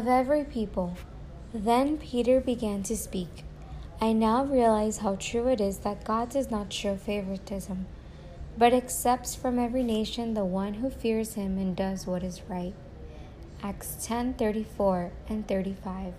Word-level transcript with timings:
Of 0.00 0.08
every 0.08 0.44
people. 0.44 0.96
Then 1.52 1.98
Peter 1.98 2.40
began 2.40 2.82
to 2.84 2.96
speak. 2.96 3.44
I 4.00 4.14
now 4.14 4.44
realize 4.44 4.98
how 4.98 5.16
true 5.16 5.46
it 5.48 5.60
is 5.60 5.80
that 5.80 6.06
God 6.06 6.30
does 6.30 6.50
not 6.50 6.72
show 6.72 6.96
favoritism, 6.96 7.84
but 8.56 8.72
accepts 8.72 9.34
from 9.34 9.58
every 9.58 9.82
nation 9.82 10.32
the 10.32 10.44
one 10.46 10.74
who 10.74 10.88
fears 10.88 11.34
him 11.34 11.58
and 11.58 11.76
does 11.76 12.06
what 12.06 12.22
is 12.22 12.40
right. 12.48 12.72
Acts 13.62 14.06
10:34 14.06 15.10
and 15.28 15.46
35. 15.46 16.14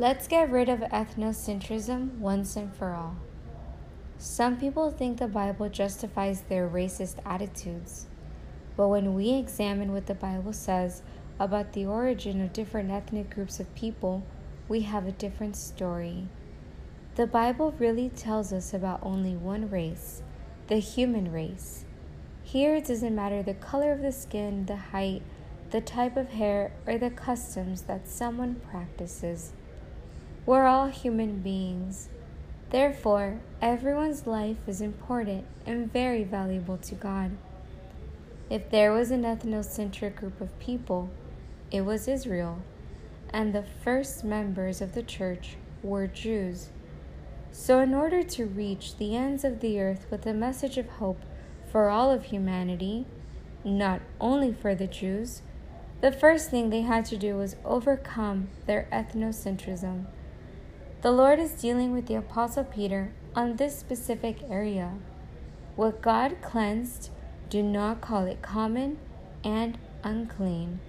Let's 0.00 0.26
get 0.26 0.50
rid 0.50 0.68
of 0.68 0.80
ethnocentrism 0.80 2.18
once 2.18 2.56
and 2.56 2.74
for 2.74 2.90
all. 2.90 3.14
Some 4.18 4.56
people 4.56 4.90
think 4.90 5.18
the 5.18 5.28
Bible 5.28 5.68
justifies 5.68 6.40
their 6.40 6.68
racist 6.68 7.18
attitudes, 7.24 8.06
but 8.76 8.88
when 8.88 9.14
we 9.14 9.34
examine 9.34 9.92
what 9.92 10.06
the 10.06 10.14
Bible 10.26 10.52
says 10.52 11.02
about 11.38 11.72
the 11.72 11.86
origin 11.86 12.40
of 12.40 12.52
different 12.52 12.90
ethnic 12.90 13.30
groups 13.30 13.60
of 13.60 13.74
people, 13.74 14.24
we 14.68 14.80
have 14.82 15.06
a 15.06 15.12
different 15.12 15.56
story. 15.56 16.26
The 17.14 17.26
Bible 17.26 17.74
really 17.78 18.08
tells 18.10 18.52
us 18.52 18.74
about 18.74 19.00
only 19.02 19.34
one 19.34 19.70
race, 19.70 20.22
the 20.68 20.78
human 20.78 21.32
race. 21.32 21.84
Here 22.42 22.74
it 22.76 22.86
doesn't 22.86 23.14
matter 23.14 23.42
the 23.42 23.54
color 23.54 23.92
of 23.92 24.02
the 24.02 24.12
skin, 24.12 24.66
the 24.66 24.76
height, 24.76 25.22
the 25.70 25.80
type 25.80 26.16
of 26.16 26.30
hair, 26.30 26.72
or 26.86 26.96
the 26.96 27.10
customs 27.10 27.82
that 27.82 28.08
someone 28.08 28.60
practices. 28.70 29.52
We're 30.46 30.66
all 30.66 30.88
human 30.88 31.40
beings. 31.40 32.08
Therefore, 32.70 33.40
everyone's 33.60 34.26
life 34.26 34.56
is 34.66 34.80
important 34.80 35.44
and 35.66 35.92
very 35.92 36.24
valuable 36.24 36.78
to 36.78 36.94
God. 36.94 37.32
If 38.50 38.70
there 38.70 38.92
was 38.92 39.10
an 39.10 39.24
ethnocentric 39.24 40.16
group 40.16 40.40
of 40.40 40.58
people, 40.58 41.10
it 41.70 41.82
was 41.82 42.08
Israel, 42.08 42.62
and 43.30 43.52
the 43.52 43.64
first 43.84 44.24
members 44.24 44.80
of 44.80 44.94
the 44.94 45.02
church 45.02 45.56
were 45.82 46.06
Jews. 46.06 46.70
So, 47.52 47.80
in 47.80 47.94
order 47.94 48.22
to 48.22 48.46
reach 48.46 48.96
the 48.96 49.16
ends 49.16 49.44
of 49.44 49.60
the 49.60 49.80
earth 49.80 50.06
with 50.10 50.26
a 50.26 50.32
message 50.32 50.78
of 50.78 50.88
hope 50.88 51.20
for 51.70 51.88
all 51.88 52.10
of 52.10 52.24
humanity, 52.24 53.06
not 53.64 54.00
only 54.20 54.52
for 54.52 54.74
the 54.74 54.86
Jews, 54.86 55.42
the 56.00 56.12
first 56.12 56.50
thing 56.50 56.70
they 56.70 56.82
had 56.82 57.04
to 57.06 57.16
do 57.16 57.36
was 57.36 57.56
overcome 57.64 58.48
their 58.66 58.88
ethnocentrism. 58.92 60.06
The 61.02 61.12
Lord 61.12 61.38
is 61.38 61.52
dealing 61.52 61.92
with 61.92 62.06
the 62.06 62.14
Apostle 62.14 62.64
Peter 62.64 63.12
on 63.34 63.56
this 63.56 63.78
specific 63.78 64.38
area. 64.48 64.94
What 65.76 66.02
God 66.02 66.38
cleansed, 66.42 67.10
do 67.50 67.62
not 67.62 68.00
call 68.00 68.26
it 68.26 68.42
common 68.42 68.98
and 69.44 69.78
unclean. 70.02 70.80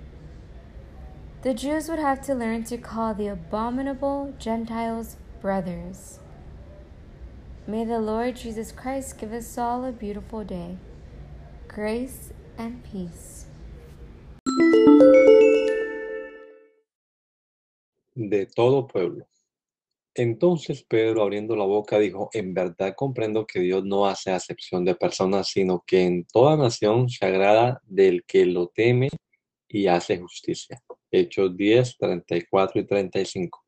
The 1.41 1.53
Jews 1.53 1.88
would 1.88 2.00
have 2.00 2.19
to 2.23 2.35
learn 2.35 2.66
to 2.66 2.77
call 2.77 3.13
the 3.13 3.27
abominable 3.27 4.33
Gentiles 4.38 5.16
brothers. 5.39 6.19
May 7.66 7.85
the 7.85 8.01
Lord 8.01 8.35
Jesus 8.35 8.73
Christ 8.73 9.17
give 9.17 9.31
us 9.31 9.57
all 9.57 9.85
a 9.85 9.94
beautiful 9.94 10.44
day. 10.44 10.75
Grace 11.69 12.33
and 12.57 12.83
peace. 12.83 13.45
De 18.13 18.45
todo 18.47 18.85
pueblo. 18.85 19.25
Entonces 20.13 20.83
Pedro, 20.83 21.23
abriendo 21.23 21.55
la 21.55 21.63
boca, 21.63 21.99
dijo, 21.99 22.29
en 22.33 22.53
verdad 22.53 22.95
comprendo 22.97 23.45
que 23.45 23.61
Dios 23.61 23.85
no 23.85 24.05
hace 24.05 24.31
acepción 24.31 24.83
de 24.83 24.94
personas, 24.94 25.47
sino 25.47 25.85
que 25.88 26.03
en 26.03 26.25
toda 26.25 26.57
nación 26.57 27.07
se 27.07 27.25
agrada 27.25 27.79
del 27.85 28.25
que 28.25 28.45
lo 28.45 28.67
teme 28.67 29.07
y 29.69 29.88
hace 29.88 30.19
justicia. 30.19 30.83
Hechos 31.12 31.56
10, 31.56 31.97
34 31.97 32.81
y 32.81 32.86
35. 32.86 33.66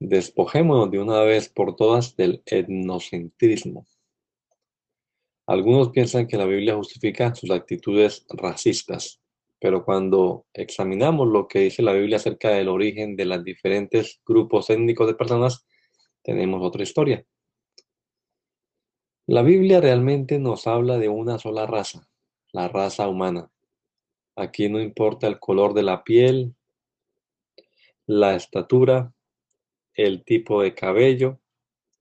Despojémonos 0.00 0.90
de 0.90 1.00
una 1.00 1.20
vez 1.22 1.48
por 1.48 1.76
todas 1.76 2.16
del 2.16 2.42
etnocentrismo. 2.46 3.86
Algunos 5.46 5.90
piensan 5.90 6.26
que 6.26 6.36
la 6.36 6.44
Biblia 6.44 6.76
justifica 6.76 7.34
sus 7.34 7.50
actitudes 7.50 8.26
racistas, 8.28 9.20
pero 9.58 9.84
cuando 9.84 10.46
examinamos 10.52 11.26
lo 11.26 11.48
que 11.48 11.60
dice 11.60 11.82
la 11.82 11.94
Biblia 11.94 12.18
acerca 12.18 12.50
del 12.50 12.68
origen 12.68 13.16
de 13.16 13.24
los 13.24 13.42
diferentes 13.42 14.20
grupos 14.26 14.70
étnicos 14.70 15.06
de 15.06 15.14
personas, 15.14 15.66
tenemos 16.22 16.60
otra 16.62 16.82
historia. 16.82 17.24
La 19.26 19.42
Biblia 19.42 19.80
realmente 19.80 20.38
nos 20.38 20.66
habla 20.66 20.98
de 20.98 21.08
una 21.08 21.38
sola 21.38 21.66
raza, 21.66 22.08
la 22.52 22.68
raza 22.68 23.08
humana. 23.08 23.50
Aquí 24.38 24.68
no 24.68 24.80
importa 24.80 25.26
el 25.26 25.40
color 25.40 25.74
de 25.74 25.82
la 25.82 26.04
piel, 26.04 26.54
la 28.06 28.36
estatura, 28.36 29.12
el 29.94 30.22
tipo 30.22 30.62
de 30.62 30.76
cabello, 30.76 31.40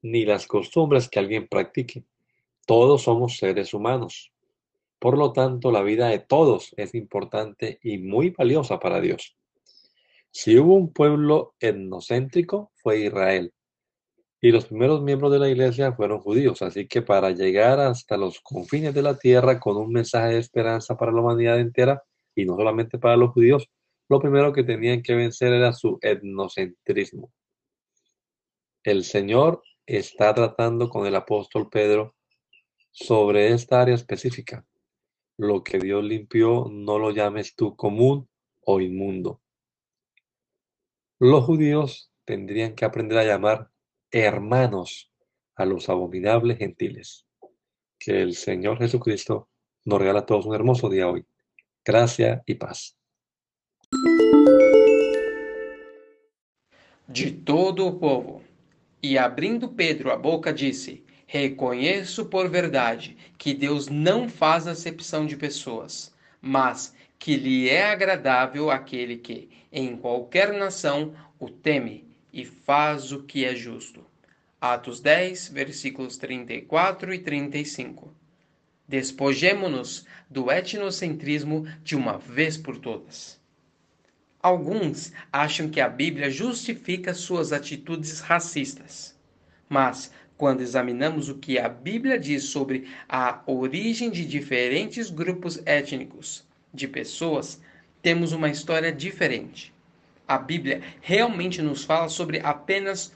ni 0.04 0.24
las 0.24 0.46
costumbres 0.46 1.10
que 1.10 1.18
alguien 1.18 1.48
practique. 1.48 2.04
Todos 2.68 3.02
somos 3.02 3.38
seres 3.38 3.74
humanos. 3.74 4.32
Por 5.00 5.18
lo 5.18 5.34
tanto, 5.34 5.72
la 5.72 5.82
vida 5.82 6.10
de 6.10 6.20
todos 6.20 6.76
es 6.78 6.94
importante 6.94 7.80
y 7.82 7.98
muy 7.98 8.30
valiosa 8.30 8.80
para 8.80 9.02
Dios. 9.02 9.36
Si 10.30 10.60
hubo 10.60 10.76
un 10.76 10.94
pueblo 10.94 11.56
etnocéntrico, 11.60 12.72
fue 12.76 13.00
Israel. 13.00 13.52
Y 14.40 14.52
los 14.52 14.68
primeros 14.68 15.02
miembros 15.02 15.32
de 15.32 15.40
la 15.40 15.50
iglesia 15.50 15.92
fueron 15.94 16.20
judíos. 16.20 16.62
Así 16.62 16.88
que 16.88 17.02
para 17.02 17.32
llegar 17.32 17.80
hasta 17.80 18.16
los 18.16 18.42
confines 18.42 18.94
de 18.94 19.02
la 19.02 19.18
tierra 19.18 19.60
con 19.60 19.76
un 19.76 19.92
mensaje 19.92 20.34
de 20.34 20.40
esperanza 20.40 20.96
para 20.96 21.12
la 21.12 21.22
humanidad 21.22 21.60
entera, 21.60 22.04
y 22.38 22.46
no 22.46 22.56
solamente 22.56 23.00
para 23.00 23.18
los 23.18 23.32
judíos, 23.32 23.68
lo 24.08 24.20
primero 24.20 24.54
que 24.54 24.64
tenían 24.64 25.02
que 25.02 25.16
vencer 25.16 25.52
era 25.54 25.74
su 25.74 25.98
etnocentrismo. 26.02 27.34
El 28.84 29.04
Señor 29.04 29.64
está 29.88 30.36
tratando 30.36 30.88
con 30.88 31.08
el 31.08 31.16
apóstol 31.16 31.68
Pedro 31.70 32.16
sobre 32.92 33.54
esta 33.54 33.82
área 33.82 33.96
específica. 33.96 34.66
Lo 35.36 35.64
que 35.64 35.80
Dios 35.80 36.04
limpió, 36.04 36.68
no 36.72 37.00
lo 37.00 37.10
llames 37.10 37.56
tú 37.56 37.76
común 37.76 38.30
o 38.62 38.80
inmundo. 38.82 39.42
Los 41.20 41.44
judíos 41.44 42.12
tendrían 42.24 42.76
que 42.76 42.86
aprender 42.86 43.18
a 43.18 43.24
llamar 43.24 43.72
hermanos 44.12 45.12
a 45.56 45.66
los 45.66 45.90
abominables 45.90 46.60
gentiles. 46.60 47.26
Que 47.98 48.22
el 48.22 48.36
Señor 48.36 48.78
Jesucristo 48.78 49.50
nos 49.86 50.00
regala 50.00 50.20
a 50.20 50.26
todos 50.28 50.46
un 50.46 50.54
hermoso 50.54 50.88
día 50.88 51.10
hoy. 51.10 51.26
Gracia 51.88 52.44
e 52.46 52.54
paz. 52.54 52.94
De 57.08 57.32
todo 57.32 57.88
o 57.88 57.98
povo. 57.98 58.44
E 59.02 59.18
abrindo 59.18 59.70
Pedro 59.70 60.12
a 60.12 60.18
boca, 60.18 60.52
disse: 60.52 61.02
Reconheço 61.26 62.26
por 62.26 62.50
verdade 62.50 63.16
que 63.38 63.54
Deus 63.54 63.88
não 63.88 64.28
faz 64.28 64.68
acepção 64.68 65.26
de 65.26 65.38
pessoas, 65.38 66.14
mas 66.42 66.94
que 67.18 67.38
lhe 67.38 67.70
é 67.70 67.86
agradável 67.86 68.70
aquele 68.70 69.16
que, 69.16 69.50
em 69.72 69.96
qualquer 69.96 70.52
nação, 70.52 71.16
o 71.40 71.50
teme 71.50 72.06
e 72.34 72.44
faz 72.44 73.14
o 73.14 73.24
que 73.24 73.46
é 73.46 73.56
justo. 73.56 74.06
Atos 74.60 75.00
10, 75.00 75.48
versículos 75.48 76.18
34 76.18 77.14
e 77.14 77.20
35. 77.20 78.17
Despojemo-nos 78.88 80.06
do 80.30 80.50
etnocentrismo 80.50 81.68
de 81.84 81.96
uma 81.96 82.18
vez 82.18 82.58
por 82.58 82.78
todas. 82.78 83.38
Alguns 84.42 85.12
acham 85.32 85.68
que 85.68 85.82
a 85.82 85.90
Bíblia 85.90 86.30
justifica 86.30 87.14
suas 87.14 87.52
atitudes 87.52 88.22
racistas. 88.22 89.18
Mas, 89.68 90.12
quando 90.38 90.62
examinamos 90.62 91.28
o 91.28 91.36
que 91.36 91.58
a 91.60 91.68
Bíblia 91.68 92.18
diz 92.18 92.46
sobre 92.46 92.88
a 93.10 93.42
origem 93.46 94.10
de 94.10 94.26
diferentes 94.26 95.10
grupos 95.10 95.62
étnicos 95.66 96.46
de 96.74 96.88
pessoas, 96.88 97.60
temos 98.02 98.32
uma 98.32 98.50
história 98.50 98.92
diferente. 98.92 99.74
A 100.28 100.38
Bíblia 100.38 100.82
realmente 101.02 101.62
nos 101.62 101.84
fala 101.84 102.08
sobre 102.08 102.40
apenas 102.40 103.14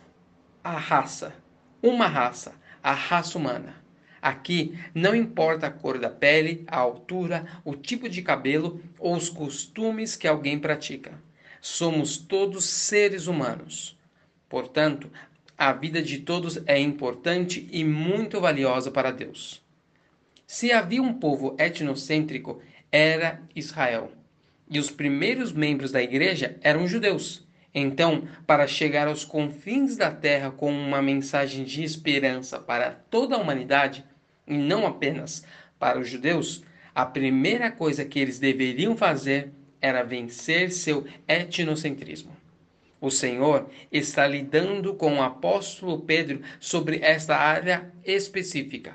a 0.63 0.77
raça, 0.77 1.33
uma 1.81 2.07
raça, 2.07 2.53
a 2.83 2.94
raça 2.94 3.38
humana. 3.38 3.81
Aqui 4.21 4.77
não 4.94 5.15
importa 5.15 5.68
a 5.68 5.71
cor 5.71 5.97
da 5.97 6.09
pele, 6.09 6.63
a 6.68 6.77
altura, 6.77 7.45
o 7.65 7.75
tipo 7.75 8.07
de 8.07 8.21
cabelo 8.21 8.79
ou 9.00 9.15
os 9.15 9.29
costumes 9.29 10.15
que 10.15 10.27
alguém 10.27 10.59
pratica. 10.59 11.13
Somos 11.59 12.18
todos 12.18 12.65
seres 12.65 13.25
humanos. 13.25 13.97
Portanto, 14.47 15.09
a 15.57 15.73
vida 15.73 16.01
de 16.01 16.19
todos 16.19 16.59
é 16.68 16.77
importante 16.79 17.68
e 17.71 17.83
muito 17.83 18.39
valiosa 18.39 18.91
para 18.91 19.12
Deus. 19.12 19.62
Se 20.45 20.71
havia 20.71 21.01
um 21.01 21.13
povo 21.13 21.56
etnocêntrico, 21.57 22.62
era 22.91 23.41
Israel. 23.56 24.12
E 24.69 24.79
os 24.79 24.91
primeiros 24.91 25.51
membros 25.51 25.91
da 25.91 26.01
igreja 26.01 26.57
eram 26.62 26.88
judeus. 26.88 27.47
Então, 27.73 28.27
para 28.45 28.68
chegar 28.68 29.07
aos 29.07 29.23
confins 29.23 29.95
da 29.95 30.12
terra 30.12 30.51
com 30.51 30.71
uma 30.71 31.01
mensagem 31.01 31.63
de 31.63 31.83
esperança 31.83 32.59
para 32.59 32.91
toda 32.91 33.35
a 33.35 33.39
humanidade, 33.39 34.03
e 34.51 34.57
não 34.57 34.86
apenas 34.86 35.45
para 35.80 35.98
os 35.98 36.09
judeus, 36.09 36.62
a 36.94 37.06
primeira 37.06 37.71
coisa 37.71 38.03
que 38.03 38.19
eles 38.19 38.38
deveriam 38.38 38.98
fazer 38.98 39.50
era 39.80 40.03
vencer 40.03 40.71
seu 40.71 41.06
etnocentrismo. 41.25 42.36
O 43.00 43.09
Senhor 43.09 43.69
está 43.89 44.27
lidando 44.27 44.94
com 44.94 45.18
o 45.18 45.24
apóstolo 45.24 46.01
Pedro 46.01 46.42
sobre 46.59 47.00
esta 47.01 47.38
área 47.38 47.92
específica. 48.03 48.94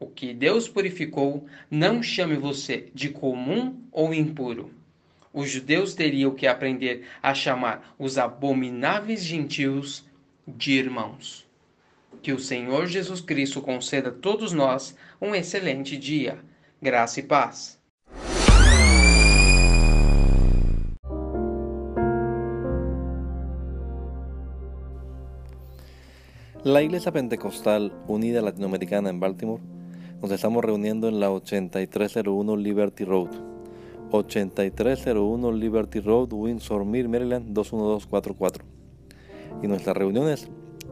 O 0.00 0.08
que 0.08 0.34
Deus 0.34 0.68
purificou, 0.68 1.46
não 1.70 2.02
chame 2.02 2.34
você 2.34 2.90
de 2.92 3.08
comum 3.08 3.80
ou 3.92 4.12
impuro. 4.12 4.70
Os 5.32 5.48
judeus 5.48 5.94
teriam 5.94 6.34
que 6.34 6.46
aprender 6.46 7.06
a 7.22 7.32
chamar 7.32 7.94
os 7.96 8.18
abomináveis 8.18 9.22
gentios 9.22 10.04
de 10.46 10.72
irmãos. 10.72 11.41
Que 12.20 12.32
o 12.32 12.38
Senhor 12.38 12.86
Jesus 12.86 13.20
Cristo 13.20 13.62
conceda 13.62 14.10
a 14.10 14.12
todos 14.12 14.52
nós 14.52 14.96
um 15.20 15.34
excelente 15.34 15.96
dia. 15.96 16.38
Graça 16.80 17.20
e 17.20 17.22
paz. 17.22 17.80
La 26.64 26.80
Iglesia 26.80 27.10
Pentecostal 27.10 27.92
Unida 28.06 28.40
Latinoamericana 28.40 29.10
en 29.10 29.18
Baltimore 29.18 29.60
nos 30.22 30.30
estamos 30.30 30.64
reuniendo 30.64 31.08
en 31.08 31.18
la 31.18 31.32
8301 31.32 32.56
Liberty 32.56 33.04
Road. 33.04 33.30
8301 34.12 35.50
Liberty 35.50 35.98
Road, 35.98 36.32
Windsor 36.32 36.84
Mill, 36.84 37.08
Maryland 37.08 37.46
21244. 37.46 38.64
Y 39.60 39.66
nuestras 39.66 39.96
reuniones 39.96 40.48